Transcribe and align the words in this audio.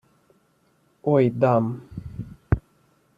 Ой, 1.13 1.25
дам... 1.41 1.65